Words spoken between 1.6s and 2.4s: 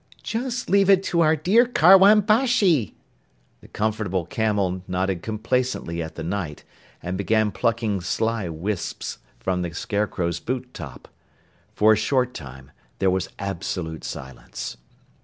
Karwan